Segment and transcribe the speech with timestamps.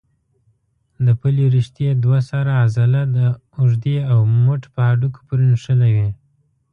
[1.05, 3.19] د پلې رشتې دوه سره عضله د
[3.59, 6.09] اوږې او مټ په هډوکو پورې نښلوي.